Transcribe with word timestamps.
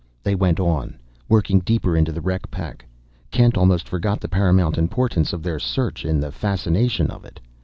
They 0.23 0.33
went 0.33 0.59
on, 0.59 0.95
working 1.29 1.59
deeper 1.59 1.95
into 1.95 2.11
the 2.11 2.21
wreck 2.21 2.49
pack. 2.49 2.87
Kent 3.29 3.55
almost 3.55 3.87
forgot 3.87 4.19
the 4.19 4.27
paramount 4.27 4.75
importance 4.75 5.31
of 5.31 5.43
their 5.43 5.59
search 5.59 6.05
in 6.05 6.19
the 6.19 6.31
fascination 6.31 7.11
of 7.11 7.23
it. 7.23 7.39